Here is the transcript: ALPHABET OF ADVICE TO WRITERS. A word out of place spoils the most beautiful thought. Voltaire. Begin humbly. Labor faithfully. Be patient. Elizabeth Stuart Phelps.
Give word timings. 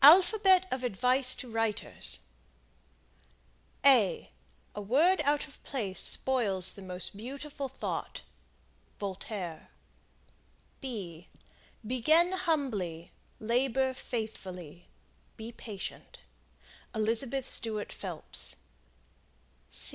ALPHABET 0.00 0.64
OF 0.70 0.82
ADVICE 0.84 1.34
TO 1.34 1.50
WRITERS. 1.50 2.20
A 3.84 4.30
word 4.74 5.20
out 5.24 5.46
of 5.46 5.62
place 5.64 6.00
spoils 6.00 6.72
the 6.72 6.80
most 6.80 7.14
beautiful 7.14 7.68
thought. 7.68 8.22
Voltaire. 8.98 9.68
Begin 10.80 12.32
humbly. 12.32 13.12
Labor 13.38 13.92
faithfully. 13.92 14.88
Be 15.36 15.52
patient. 15.52 16.20
Elizabeth 16.94 17.46
Stuart 17.46 17.92
Phelps. 17.92 18.56